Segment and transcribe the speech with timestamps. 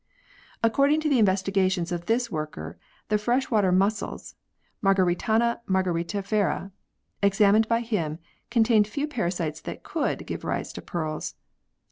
[0.63, 2.75] According to the investigations of this worker
[3.09, 4.33] the fresh water mussels
[4.83, 6.71] (Margaritana margariti/era)
[7.21, 8.17] examined by him
[8.49, 11.35] contained few parasites that could give rise to pearls.